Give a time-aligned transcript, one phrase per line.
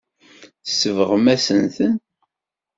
[0.65, 1.93] Tsebɣem-asen-ten.